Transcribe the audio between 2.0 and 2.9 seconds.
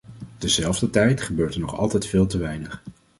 veel te weinig.